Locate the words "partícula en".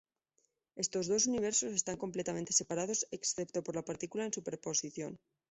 3.85-4.33